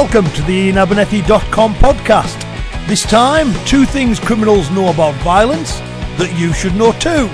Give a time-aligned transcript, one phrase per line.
[0.00, 2.40] welcome to the IainAbernethy.com podcast.
[2.88, 5.78] This time, two things criminals know about violence
[6.16, 7.26] that you should know too.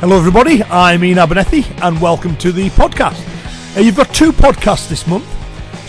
[0.00, 0.62] Hello, everybody.
[0.64, 3.24] I'm Iain Abernethy, and welcome to the podcast.
[3.82, 5.39] You've got two podcasts this month.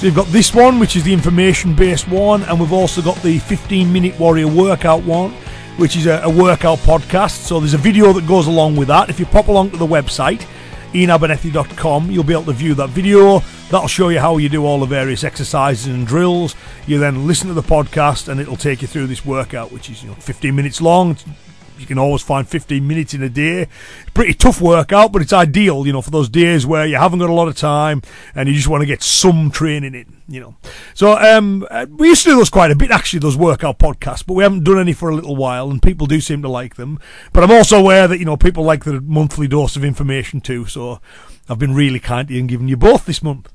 [0.01, 3.37] So you've got this one, which is the information-based one, and we've also got the
[3.37, 5.29] 15-minute warrior workout one,
[5.77, 7.43] which is a, a workout podcast.
[7.43, 9.11] So there's a video that goes along with that.
[9.11, 10.47] If you pop along to the website,
[10.93, 13.43] iainabernethy.com, you'll be able to view that video.
[13.69, 16.55] That'll show you how you do all the various exercises and drills.
[16.87, 20.01] You then listen to the podcast, and it'll take you through this workout, which is
[20.01, 21.15] you know 15 minutes long
[21.77, 23.67] you can always find 15 minutes in a day.
[24.13, 27.29] Pretty tough workout, but it's ideal, you know, for those days where you haven't got
[27.29, 28.01] a lot of time
[28.35, 30.55] and you just want to get some training in, you know.
[30.93, 34.25] So um, uh, we used to do those quite a bit, actually, those workout podcasts,
[34.25, 36.75] but we haven't done any for a little while, and people do seem to like
[36.75, 36.99] them.
[37.33, 40.65] But I'm also aware that you know people like the monthly dose of information too,
[40.65, 40.99] so
[41.49, 43.49] I've been really kind to you and giving you both this month.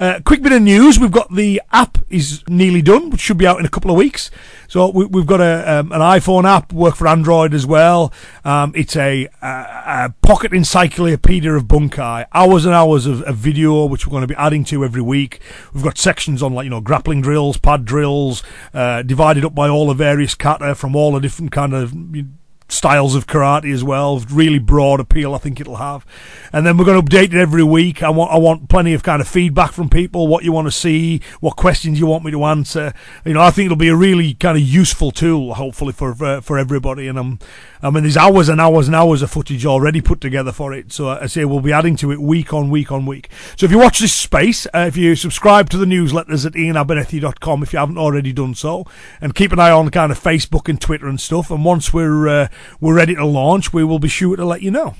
[0.00, 3.46] Uh, quick bit of news: we've got the app is nearly done, which should be
[3.46, 4.30] out in a couple of weeks.
[4.66, 8.12] So we, have got a um, an iPhone app, work for Android as well.
[8.44, 13.86] Um, it's a, a, a, pocket encyclopedia of bunkai, hours and hours of, of, video,
[13.86, 15.40] which we're going to be adding to every week.
[15.72, 19.68] We've got sections on like you know grappling drills, pad drills, uh, divided up by
[19.68, 21.94] all the various kata from all the different kind of.
[21.94, 22.30] You
[22.68, 24.18] styles of karate as well.
[24.30, 26.06] Really broad appeal, I think it'll have.
[26.52, 28.02] And then we're going to update it every week.
[28.02, 30.72] I want I want plenty of kind of feedback from people, what you want to
[30.72, 32.92] see, what questions you want me to answer.
[33.24, 36.40] You know, I think it'll be a really kind of useful tool, hopefully for for,
[36.40, 37.08] for everybody.
[37.08, 37.38] And I'm
[37.84, 40.90] I mean, there's hours and hours and hours of footage already put together for it.
[40.90, 43.28] So I say we'll be adding to it week on week on week.
[43.56, 47.62] So if you watch this space, uh, if you subscribe to the newsletters at iainabernethy.com
[47.62, 48.86] if you haven't already done so,
[49.20, 51.50] and keep an eye on kind of Facebook and Twitter and stuff.
[51.50, 52.48] And once we're uh,
[52.80, 54.94] we're ready to launch, we will be sure to let you know.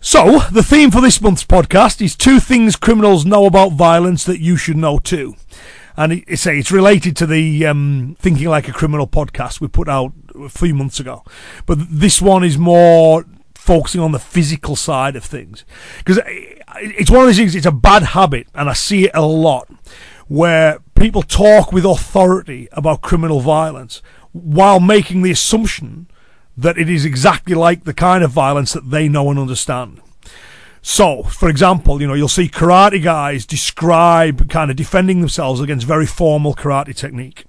[0.00, 4.40] So, the theme for this month's podcast is two things criminals know about violence that
[4.40, 5.36] you should know too
[5.98, 9.88] and it, say it's related to the um, Thinking Like a Criminal podcast we put
[9.88, 11.24] out a few months ago.
[11.66, 13.24] But this one is more
[13.56, 15.64] focusing on the physical side of things
[15.98, 16.20] because
[16.76, 17.56] it's one of these things.
[17.56, 19.68] It's a bad habit, and I see it a lot
[20.28, 26.06] where people talk with authority about criminal violence while making the assumption
[26.56, 30.00] that it is exactly like the kind of violence that they know and understand.
[30.82, 35.86] So, for example, you know, you'll see karate guys describe kind of defending themselves against
[35.86, 37.44] very formal karate technique.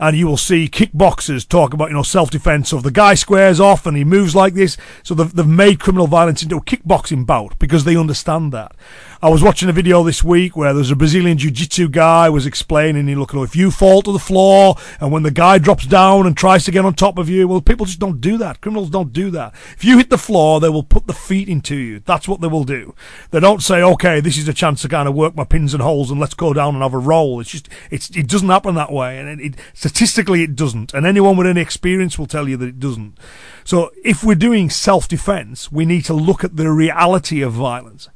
[0.00, 2.70] And you will see kickboxers talk about, you know, self-defense.
[2.70, 6.06] So the guy squares off and he moves like this, so they've, they've made criminal
[6.06, 8.74] violence into a kickboxing bout because they understand that.
[9.22, 13.06] I was watching a video this week where there's a Brazilian jiu-jitsu guy was explaining,
[13.06, 16.34] he look, if you fall to the floor and when the guy drops down and
[16.34, 18.62] tries to get on top of you, well, people just don't do that.
[18.62, 19.52] Criminals don't do that.
[19.76, 22.00] If you hit the floor, they will put the feet into you.
[22.06, 22.94] That's what they will do.
[23.30, 25.82] They don't say, okay, this is a chance to kind of work my pins and
[25.82, 27.40] holds and let's go down and have a roll.
[27.40, 29.18] It's just, it's, it doesn't happen that way.
[29.18, 30.94] And it, it, statistically, it doesn't.
[30.94, 33.18] And anyone with any experience will tell you that it doesn't.
[33.64, 38.08] So if we're doing self-defense, we need to look at the reality of violence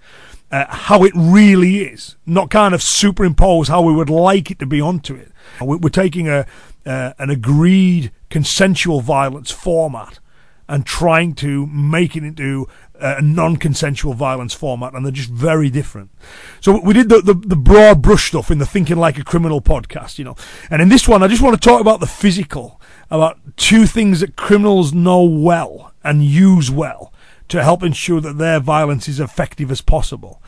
[0.55, 4.67] uh, how it really is, not kind of superimpose how we would like it to
[4.67, 5.33] be onto it.
[5.61, 6.47] We're taking a
[6.87, 10.21] uh, an agreed consensual violence format
[10.69, 12.69] and trying to make it into
[13.01, 16.11] a non-consensual violence format, and they're just very different.
[16.61, 19.61] So we did the, the, the, broad brush stuff in the Thinking Like a Criminal
[19.61, 20.37] podcast, you know.
[20.71, 24.21] And in this one, I just want to talk about the physical, about two things
[24.21, 27.13] that criminals know well and use well
[27.49, 30.41] to help ensure that their violence is effective as possible.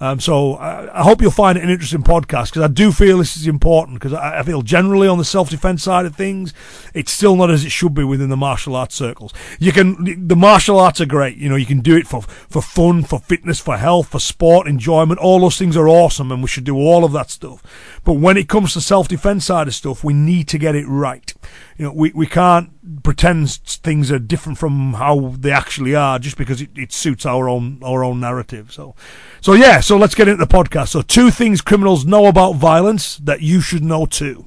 [0.00, 3.18] Um, so I, I, hope you'll find it an interesting podcast because I do feel
[3.18, 6.52] this is important because I, I, feel generally on the self-defense side of things,
[6.94, 9.32] it's still not as it should be within the martial arts circles.
[9.60, 11.36] You can, the martial arts are great.
[11.36, 14.66] You know, you can do it for, for fun, for fitness, for health, for sport,
[14.66, 15.20] enjoyment.
[15.20, 17.62] All those things are awesome and we should do all of that stuff.
[18.04, 21.32] But when it comes to self-defense side of stuff, we need to get it right.
[21.78, 26.36] You know, we, we can't pretend things are different from how they actually are just
[26.36, 28.72] because it, it suits our own, our own narrative.
[28.72, 28.94] So,
[29.40, 30.88] so yeah, so let's get into the podcast.
[30.88, 34.46] So two things criminals know about violence that you should know too.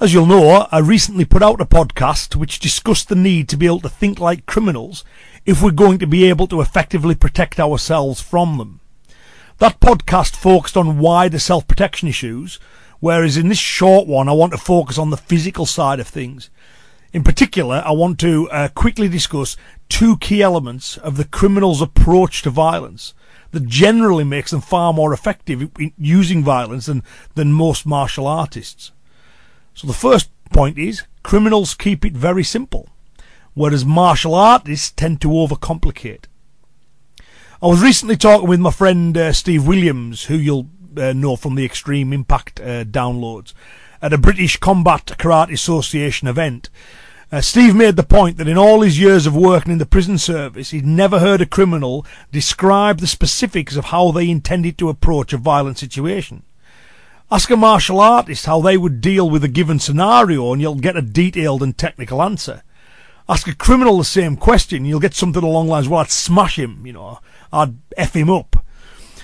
[0.00, 3.66] As you'll know, I recently put out a podcast which discussed the need to be
[3.66, 5.04] able to think like criminals
[5.44, 8.80] if we're going to be able to effectively protect ourselves from them.
[9.58, 12.58] That podcast focused on wider self-protection issues,
[13.00, 16.50] Whereas in this short one, I want to focus on the physical side of things.
[17.12, 19.56] In particular, I want to uh, quickly discuss
[19.88, 23.14] two key elements of the criminal's approach to violence
[23.52, 27.02] that generally makes them far more effective in using violence than,
[27.34, 28.92] than most martial artists.
[29.74, 32.88] So the first point is criminals keep it very simple,
[33.54, 36.24] whereas martial artists tend to overcomplicate.
[37.62, 41.54] I was recently talking with my friend uh, Steve Williams, who you'll uh, know from
[41.54, 43.52] the Extreme Impact uh, downloads,
[44.02, 46.70] at a British Combat Karate Association event.
[47.32, 50.18] Uh, Steve made the point that in all his years of working in the prison
[50.18, 55.32] service, he'd never heard a criminal describe the specifics of how they intended to approach
[55.32, 56.42] a violent situation.
[57.32, 60.96] Ask a martial artist how they would deal with a given scenario and you'll get
[60.96, 62.64] a detailed and technical answer.
[63.28, 66.10] Ask a criminal the same question, and you'll get something along the lines, well, I'd
[66.10, 67.20] smash him, you know,
[67.52, 68.64] I'd F him up.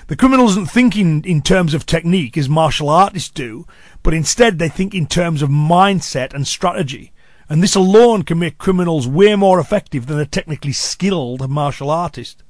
[0.06, 3.66] The criminal isn't thinking in terms of technique as martial artists do,
[4.04, 7.12] but instead they think in terms of mindset and strategy.
[7.48, 12.44] And this alone can make criminals way more effective than a technically skilled martial artist.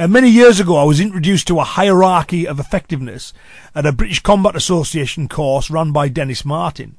[0.00, 3.32] And many years ago, I was introduced to a hierarchy of effectiveness
[3.74, 6.96] at a British Combat Association course run by Dennis Martin.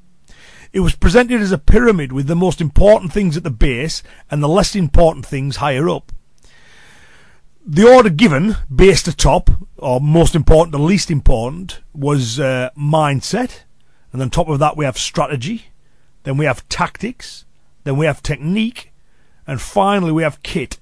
[0.73, 4.43] It was presented as a pyramid with the most important things at the base and
[4.43, 6.11] the less important things higher up.
[7.65, 13.61] The order given, base to top, or most important to least important, was uh, mindset,
[14.11, 15.67] and on top of that we have strategy,
[16.23, 17.45] then we have tactics,
[17.85, 18.91] then we have technique,
[19.47, 20.79] and finally we have kit.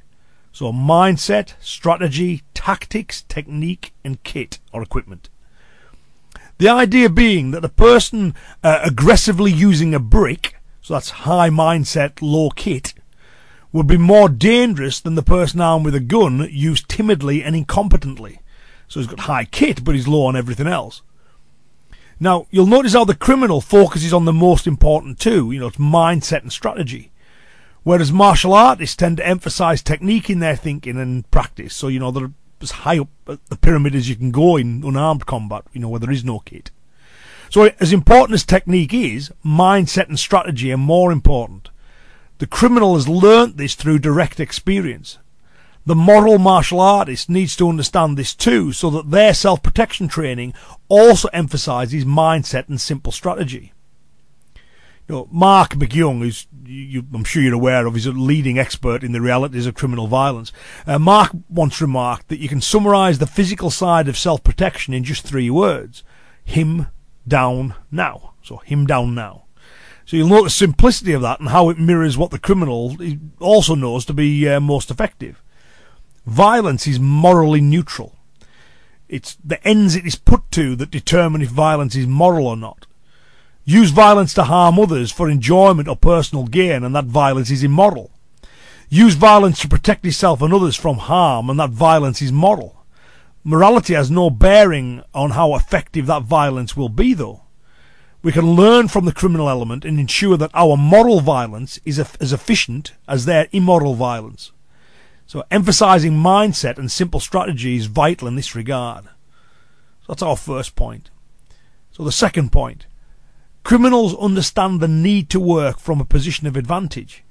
[0.57, 5.29] So mindset, strategy, tactics, technique, and kit or equipment.
[6.57, 8.33] The idea being that the person
[8.63, 12.95] uh, aggressively using a brick, so that's high mindset, low kit,
[13.71, 18.39] would be more dangerous than the person armed with a gun used timidly and incompetently.
[18.87, 21.03] So he's got high kit, but he's low on everything else.
[22.19, 25.77] Now, you'll notice how the criminal focuses on the most important two, you know, it's
[25.77, 27.11] mindset and strategy.
[27.87, 31.73] Whereas martial artists tend to emphasize technique in their thinking and practice.
[31.73, 35.25] So, you know, they're as high up the pyramid as you can go in unarmed
[35.25, 36.69] combat, you know, where there is no kit.
[37.49, 41.69] So, as important as technique is, mindset and strategy are more important.
[42.39, 45.19] The criminal has learnt this through direct experience.
[45.85, 50.53] The moral martial artist needs to understand this too, so that their self-protection training
[50.89, 53.71] also emphasizes mindset and simple strategy
[55.15, 59.13] know, Marc MacYoung, who's you, I'm sure you're aware of, is a leading expert in
[59.13, 60.51] the realities of criminal violence.
[60.85, 65.23] Uh, Mark once remarked that you can summarise the physical side of self-protection in just
[65.23, 66.03] three words:
[66.43, 66.87] him
[67.27, 68.33] down now.
[68.41, 69.45] So him down now.
[70.05, 72.95] So you'll note the simplicity of that and how it mirrors what the criminal
[73.39, 75.43] also knows to be uh, most effective.
[76.25, 78.15] Violence is morally neutral.
[79.09, 82.87] It's the ends it is put to that determine if violence is moral or not
[83.67, 88.09] use violence to harm others for enjoyment or personal gain, and that violence is immoral.
[88.89, 92.85] Use violence to protect yourself and others from harm, and that violence is moral.
[93.43, 97.41] Morality has no bearing on how effective that violence will be, though.
[98.23, 102.33] We can learn from the criminal element and ensure that our moral violence is as
[102.33, 104.51] efficient as their immoral violence.
[105.25, 109.03] So, emphasizing mindset and simple strategy is vital in this regard.
[109.03, 111.09] So that's our first point.
[111.91, 112.86] So, the second point
[113.67, 117.25] Criminals understand the need to work from a position of advantage.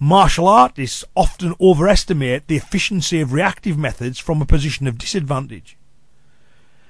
[0.00, 5.76] Martial artists often overestimate the efficiency of reactive methods from a position of disadvantage.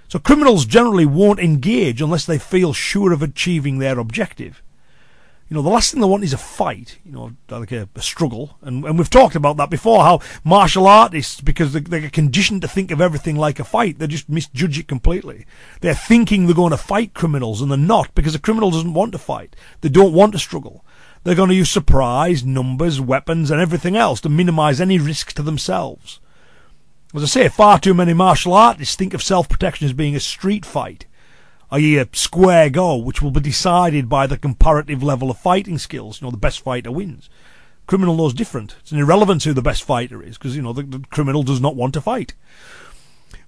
[0.08, 4.62] So criminals generally won't engage unless they feel sure of achieving their objective
[5.48, 8.02] you know, the last thing they want is a fight, you know, like a, a
[8.02, 8.58] struggle.
[8.60, 12.68] And, and we've talked about that before, how martial artists, because they, they're conditioned to
[12.68, 15.46] think of everything like a fight, they just misjudge it completely.
[15.80, 19.12] They're thinking they're going to fight criminals and they're not, because a criminal doesn't want
[19.12, 19.56] to fight.
[19.80, 20.84] They don't want to struggle.
[21.24, 25.42] They're going to use surprise, numbers, weapons, and everything else to minimize any risk to
[25.42, 26.20] themselves.
[27.14, 30.66] As I say, far too many martial artists think of self-protection as being a street
[30.66, 31.06] fight
[31.70, 31.98] i.e.
[31.98, 36.20] a square go, which will be decided by the comparative level of fighting skills.
[36.20, 37.28] You know, the best fighter wins.
[37.86, 38.76] Criminal knows different.
[38.80, 41.60] It's an irrelevance who the best fighter is, because, you know, the, the criminal does
[41.60, 42.34] not want to fight.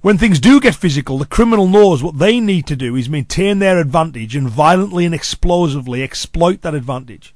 [0.03, 3.59] When things do get physical, the criminal knows what they need to do is maintain
[3.59, 7.35] their advantage and violently and explosively exploit that advantage.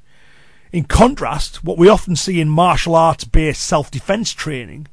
[0.73, 4.87] In contrast, what we often see in martial arts based self defense training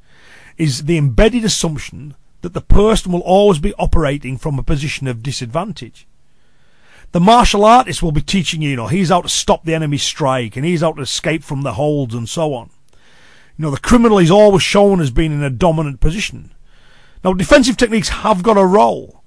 [0.58, 5.24] is the embedded assumption that the person will always be operating from a position of
[5.24, 6.08] disadvantage.
[7.12, 10.04] The martial artist will be teaching you, you know, he's out to stop the enemy's
[10.04, 12.70] strike and he's out to escape from the holds and so on.
[13.58, 16.52] You know, the criminal is always shown as being in a dominant position.
[17.24, 19.24] Now, defensive techniques have got a role,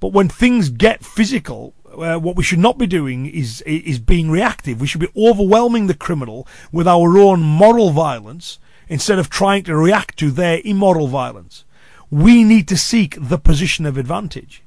[0.00, 4.30] but when things get physical, uh, what we should not be doing is is being
[4.30, 4.80] reactive.
[4.80, 8.58] We should be overwhelming the criminal with our own moral violence
[8.88, 11.64] instead of trying to react to their immoral violence.
[12.10, 14.62] We need to seek the position of advantage.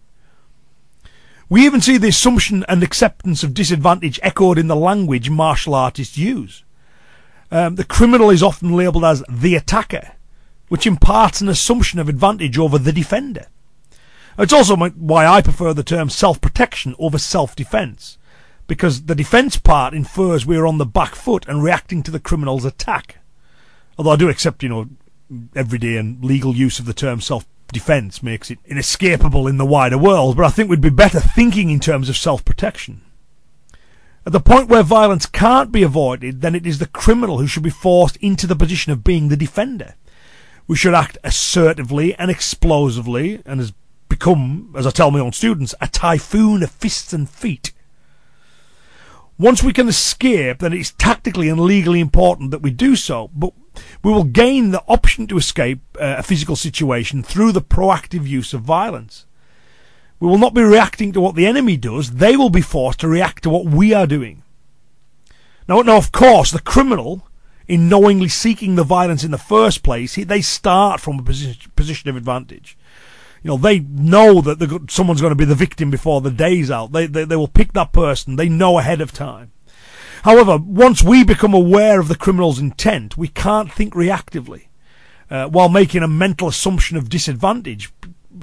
[1.50, 6.18] We even see the assumption and acceptance of disadvantage echoed in the language martial artists
[6.18, 6.64] use.
[7.52, 10.14] Um, the criminal is often labelled as the attacker,
[10.70, 13.48] which imparts an assumption of advantage over the defender.
[14.38, 18.18] It's also why I prefer the term self-protection over self-defence,
[18.68, 22.64] because the defence part infers we're on the back foot and reacting to the criminal's
[22.64, 23.18] attack.
[23.98, 24.88] Although I do accept, you know,
[25.56, 30.38] everyday and legal use of the term self-defence makes it inescapable in the wider world,
[30.38, 33.02] but I think we'd be better thinking in terms of self-protection.
[34.26, 37.64] At the point where violence can't be avoided, then it is the criminal who should
[37.64, 39.96] be forced into the position of being the defender.
[40.68, 43.74] We should act assertively and explosively, and has
[44.10, 47.72] become, as I tell my own students, a typhoon of fists and feet.
[49.42, 53.52] Once we can escape, then it's tactically and legally important that we do so, but
[54.04, 58.54] we will gain the option to escape uh, a physical situation through the proactive use
[58.54, 59.26] of violence.
[60.20, 63.08] We will not be reacting to what the enemy does, they will be forced to
[63.08, 64.44] react to what we are doing.
[65.68, 67.28] Now, now of course, the criminal,
[67.68, 72.12] in knowingly seeking the violence in the first place, they start from a position, position
[72.12, 72.78] of advantage.
[73.44, 76.92] You know, they know that someone's going to be the victim before the day's out.
[76.92, 78.36] They, they, they will pick that person.
[78.36, 79.52] They know ahead of time.
[80.24, 84.68] However, once we become aware of the criminal's intent, we can't think reactively,
[85.32, 87.92] uh, while making a mental assumption of disadvantage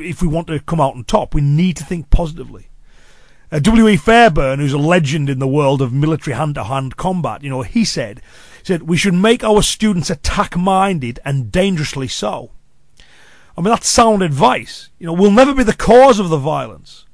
[0.00, 2.68] if we want to come out on top, we need to think positively.
[3.50, 3.96] Uh, W.E.
[3.96, 8.20] Fairbairn, who's a legend in the world of military hand-to-hand combat, you know, he said,
[8.62, 12.50] said, we should make our students attack-minded and dangerously so.
[13.58, 14.88] I mean, that's sound advice.
[15.00, 17.06] You know, we'll never be the cause of the violence.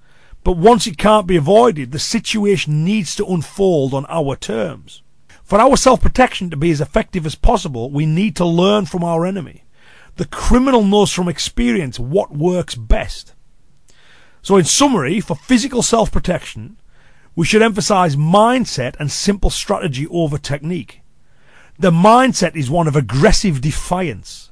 [0.43, 5.01] But once it can't be avoided, the situation needs to unfold on our terms.
[5.43, 9.25] For our self-protection to be as effective as possible, we need to learn from our
[9.25, 9.65] enemy.
[10.17, 13.33] The criminal knows from experience what works best.
[14.43, 16.77] So in summary, for physical self-protection,
[17.35, 21.01] we should emphasize mindset and simple strategy over technique.
[21.79, 24.51] The mindset is one of aggressive defiance.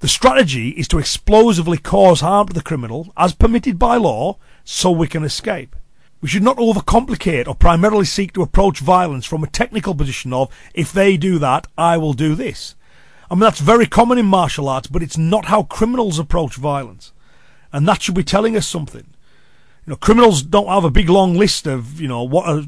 [0.00, 4.90] The strategy is to explosively cause harm to the criminal, as permitted by law, so
[4.90, 5.76] we can escape.
[6.20, 10.54] We should not overcomplicate or primarily seek to approach violence from a technical position of,
[10.74, 12.74] if they do that, I will do this.
[13.30, 17.12] I mean, that's very common in martial arts, but it's not how criminals approach violence.
[17.72, 19.06] And that should be telling us something.
[19.86, 22.62] You know, criminals don't have a big long list of, you know, what are,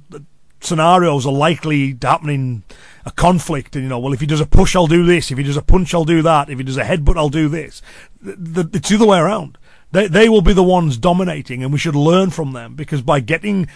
[0.60, 2.62] scenarios are likely to happen in
[3.04, 3.76] a conflict.
[3.76, 5.30] And, you know, well, if he does a push, I'll do this.
[5.30, 6.50] If he does a punch, I'll do that.
[6.50, 7.82] If he does a headbutt, I'll do this.
[8.20, 9.58] The, the, it's the other way around.
[9.92, 13.20] They, they will be the ones dominating, and we should learn from them because by
[13.20, 13.68] getting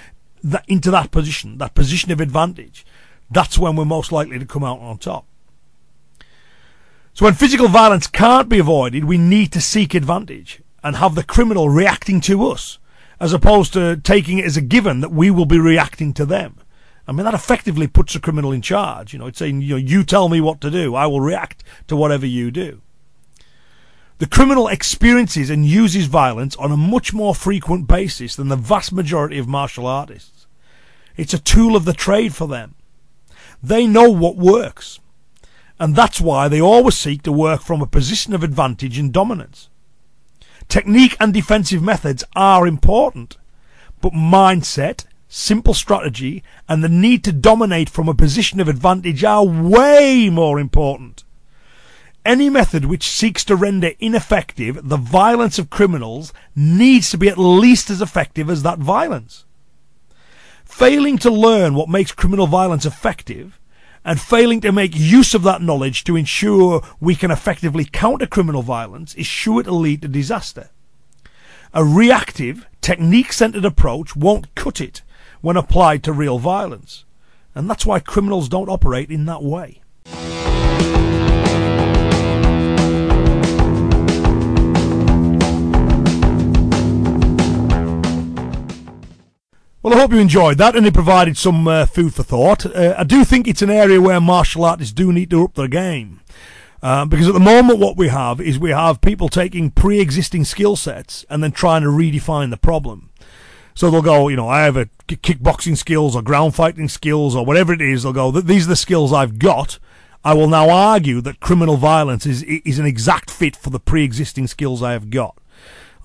[0.42, 2.84] that into that position, that position of advantage,
[3.30, 5.26] that's when we're most likely to come out on top.
[7.14, 11.25] So when physical violence can't be avoided, we need to seek advantage and have the
[11.25, 12.78] criminal reacting to us,
[13.20, 16.58] as opposed to taking it as a given that we will be reacting to them.
[17.11, 19.12] I mean, that effectively puts the criminal in charge.
[19.12, 20.95] You know, it's saying, you know, you tell me what to do.
[20.95, 22.81] I will react to whatever you do.
[24.19, 28.93] The criminal experiences and uses violence on a much more frequent basis than the vast
[28.93, 30.47] majority of martial artists.
[31.17, 32.76] It's a tool of the trade for them.
[33.62, 35.00] They know what works
[35.81, 39.71] and that's why they always seek to work from a position of advantage and dominance.
[40.69, 43.38] Technique and defensive methods are important,
[44.02, 49.46] but mindset, simple strategy, and the need to dominate from a position of advantage are
[49.46, 51.25] way more important.
[52.26, 57.38] Any method which seeks to render ineffective the violence of criminals needs to be at
[57.38, 59.44] least as effective as that violence.
[60.64, 63.58] Failing to learn what makes criminal violence effective
[64.04, 68.62] and failing to make use of that knowledge to ensure we can effectively counter criminal
[68.62, 70.70] violence is sure to lead to disaster.
[71.72, 75.02] A reactive, technique-centered approach won't cut it
[75.40, 77.04] when applied to real violence.
[77.54, 79.80] And that's why criminals don't operate in that way.
[89.82, 92.66] Well, I hope you enjoyed that and it provided some uh, food for thought.
[92.66, 95.68] Uh, I do think it's an area where martial artists do need to up their
[95.68, 96.20] game.
[96.82, 100.44] Uh, because at the moment, what we have is we have people taking pre existing
[100.44, 103.10] skill sets and then trying to redefine the problem.
[103.74, 107.44] So they'll go, you know, I have a kickboxing skills or ground fighting skills or
[107.44, 108.02] whatever it is.
[108.02, 109.78] They'll go, these are the skills I've got.
[110.24, 114.04] I will now argue that criminal violence is, is an exact fit for the pre
[114.04, 115.36] existing skills I have got.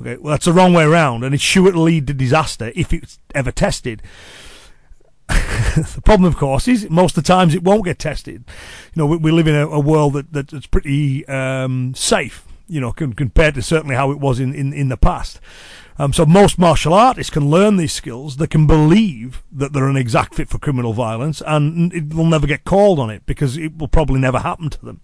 [0.02, 2.92] Okay, well, that's the wrong way around, and it's sure to lead to disaster if
[2.92, 4.02] it's ever tested.
[5.28, 8.44] the problem, of course, is most of the times it won't get tested.
[8.94, 12.82] You know, we, we live in a, a world that, that's pretty um, safe, you
[12.82, 15.40] know, compared to certainly how it was in, in, in the past.
[15.98, 18.38] Um, so most martial artists can learn these skills.
[18.38, 22.48] They can believe that they're an exact fit for criminal violence, and it will never
[22.48, 25.02] get called on it because it will probably never happen to them.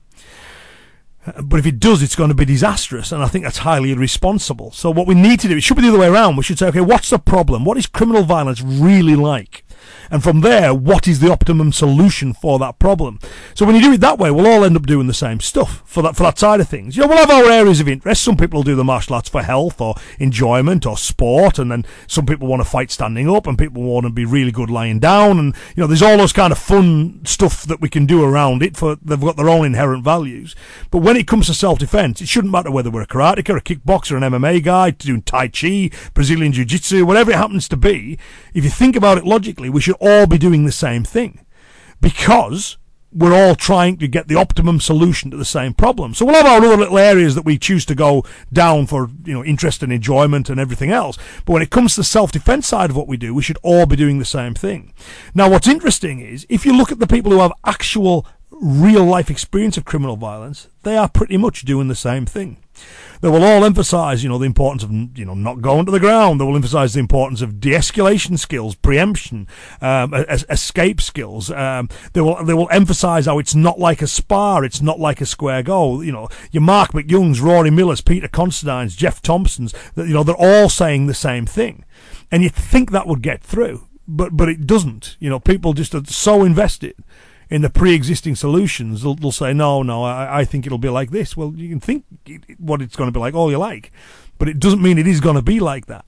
[1.25, 3.91] Uh, but if it does, it's going to be disastrous, and I think that's highly
[3.91, 4.71] irresponsible.
[4.71, 6.35] So what we need to do, it should be the other way around.
[6.35, 7.63] We should say, okay, what's the problem?
[7.63, 9.60] What is criminal violence really like?
[10.09, 13.19] And from there, what is the optimum solution for that problem?
[13.53, 15.81] So when you do it that way, we'll all end up doing the same stuff
[15.85, 16.95] for that for that side of things.
[16.95, 18.23] You know, we'll have our areas of interest.
[18.23, 22.25] Some people do the martial arts for health or enjoyment or sport, and then some
[22.25, 25.39] people want to fight standing up, and people want to be really good lying down,
[25.39, 28.63] and you know, there's all those kind of fun stuff that we can do around
[28.63, 28.77] it.
[28.77, 30.55] For they've got their own inherent values.
[30.89, 34.17] But when it comes to self-defense, it shouldn't matter whether we're a karateka, a kickboxer,
[34.17, 38.17] an MMA guy, doing tai chi, Brazilian jiu-jitsu, whatever it happens to be.
[38.53, 41.45] If you think about it logically, we should all be doing the same thing
[41.99, 42.77] because
[43.13, 46.13] we're all trying to get the optimum solution to the same problem.
[46.13, 48.23] So we'll have our other little areas that we choose to go
[48.53, 51.17] down for, you know, interest and enjoyment and everything else.
[51.45, 53.85] But when it comes to the self-defense side of what we do, we should all
[53.85, 54.93] be doing the same thing.
[55.35, 59.29] Now, what's interesting is if you look at the people who have actual real life
[59.29, 62.57] experience of criminal violence, they are pretty much doing the same thing.
[63.21, 65.99] They will all emphasise, you know, the importance of, you know, not going to the
[65.99, 66.39] ground.
[66.41, 69.47] They will emphasise the importance of de-escalation skills, preemption,
[69.79, 70.13] um,
[70.49, 71.51] escape skills.
[71.51, 75.21] Um, they will they will emphasise how it's not like a spar, it's not like
[75.21, 76.01] a square go.
[76.01, 79.73] You know, your Marc MacYoung's, Rory Miller's, Peter Consterdine's, Geoff Thompson's.
[79.95, 81.85] You know, they're all saying the same thing,
[82.31, 85.15] and you think that would get through, but but it doesn't.
[85.19, 86.95] You know, people just are so invested
[87.51, 91.11] in the pre-existing solutions, they'll, they'll say, no, no, I, I, think it'll be like
[91.11, 91.35] this.
[91.35, 92.05] Well, you can think
[92.57, 93.91] what it's going to be like all you like,
[94.39, 96.05] but it doesn't mean it is going to be like that.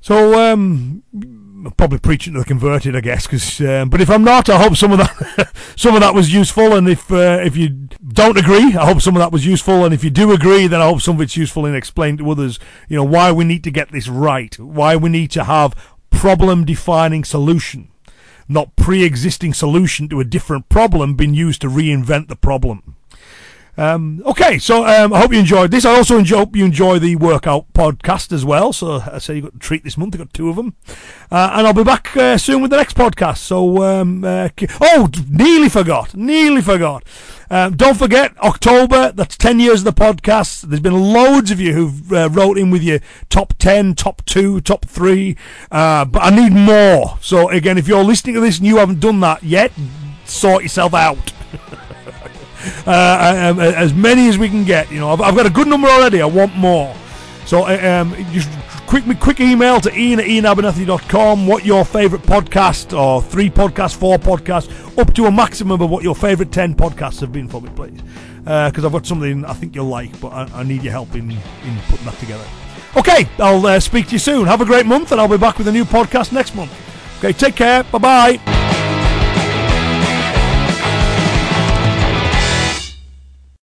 [0.00, 1.02] So, um,
[1.76, 3.26] probably preaching to the converted, I guess.
[3.26, 6.32] Cause, um, but if I'm not, I hope some of that, some of that was
[6.32, 6.74] useful.
[6.74, 7.70] And if uh, if you
[8.06, 9.84] don't agree, I hope some of that was useful.
[9.84, 12.30] And if you do agree, then I hope some of it's useful in explaining to
[12.30, 15.74] others, you know, why we need to get this right, why we need to have
[16.10, 17.88] problem-defining solution
[18.48, 22.96] not pre-existing solution to a different problem being used to reinvent the problem.
[23.76, 25.84] Um, okay, so um, I hope you enjoyed this.
[25.84, 28.72] I also enjoy, hope you enjoy the workout podcast as well.
[28.72, 30.14] So I say you got a treat this month.
[30.14, 30.76] I got two of them,
[31.30, 33.38] uh, and I'll be back uh, soon with the next podcast.
[33.38, 34.48] So um, uh,
[34.80, 37.04] oh, nearly forgot, nearly forgot.
[37.50, 39.12] Um, don't forget October.
[39.12, 40.62] That's ten years of the podcast.
[40.62, 44.60] There's been loads of you who've uh, wrote in with your top ten, top two,
[44.60, 45.36] top three,
[45.72, 47.18] uh, but I need more.
[47.20, 49.72] So again, if you're listening to this and you haven't done that yet,
[50.24, 51.32] sort yourself out.
[52.86, 54.90] uh, um, as many as we can get.
[54.90, 56.20] You know, I've, I've, got a good number already.
[56.20, 56.94] I want more.
[57.46, 58.50] So uh, um, just
[58.86, 64.18] quick quick email to iain at iainabernethy.com what your favourite podcast or three podcasts, four
[64.18, 67.70] podcasts, up to a maximum of what your favourite ten podcasts have been for me,
[67.74, 68.00] please.
[68.38, 71.14] Because uh, I've got something I think you'll like, but I, I, need your help
[71.14, 72.44] in, in putting that together.
[72.96, 74.46] Okay, I'll uh, speak to you soon.
[74.46, 76.72] Have a great month, and I'll be back with a new podcast next month.
[77.18, 77.82] Okay, take care.
[77.84, 77.98] Bye
[78.38, 78.53] bye.